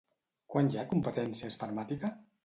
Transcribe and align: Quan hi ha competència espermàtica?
Quan 0.53 0.69
hi 0.75 0.79
ha 0.79 0.85
competència 0.93 1.49
espermàtica? 1.53 2.11